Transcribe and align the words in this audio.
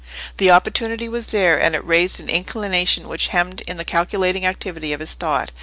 The 0.37 0.49
opportunity 0.49 1.07
was 1.07 1.27
there, 1.27 1.61
and 1.61 1.75
it 1.75 1.85
raised 1.85 2.19
an 2.19 2.27
inclination 2.27 3.07
which 3.07 3.27
hemmed 3.27 3.61
in 3.67 3.77
the 3.77 3.85
calculating 3.85 4.47
activity 4.47 4.93
of 4.93 4.99
his 4.99 5.13
thought. 5.13 5.51